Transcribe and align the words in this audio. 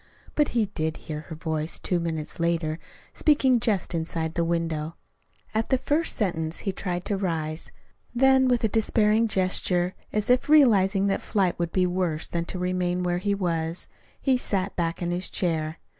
But 0.33 0.49
he 0.57 0.65
did 0.65 0.97
hear 0.97 1.19
her 1.19 1.35
voice 1.35 1.77
two 1.77 1.99
minutes 1.99 2.39
later, 2.39 2.79
speaking 3.13 3.59
just 3.59 3.93
inside 3.93 4.33
the 4.33 4.43
window. 4.43 4.95
At 5.53 5.69
the 5.69 5.77
first 5.77 6.15
sentence 6.17 6.61
he 6.65 6.71
tried 6.71 7.05
to 7.05 7.17
rise, 7.17 7.71
then 8.15 8.47
with 8.47 8.63
a 8.63 8.67
despairing 8.67 9.27
gesture 9.27 9.93
as 10.11 10.27
if 10.31 10.49
realizing 10.49 11.05
that 11.05 11.21
flight 11.21 11.59
would 11.59 11.71
be 11.71 11.85
worse 11.85 12.27
than 12.27 12.45
to 12.45 12.57
remain 12.57 13.03
where 13.03 13.19
he 13.19 13.35
was, 13.35 13.87
he 14.19 14.37
sat 14.37 14.75
back 14.75 15.03
in 15.03 15.11
his 15.11 15.29
chair. 15.29 15.77